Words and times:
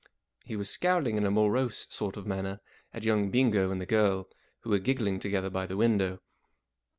He 0.43 0.55
was 0.55 0.67
scowling 0.67 1.15
in 1.15 1.27
a 1.27 1.29
morose 1.29 1.85
sort 1.91 2.17
of 2.17 2.25
manner 2.25 2.59
at 2.91 3.03
young 3.03 3.29
Bingo 3.29 3.69
and 3.69 3.79
the 3.79 3.85
girl, 3.85 4.27
who 4.61 4.71
were 4.71 4.79
giggling 4.79 5.19
together 5.19 5.51
by 5.51 5.67
the 5.67 5.77
window. 5.77 6.21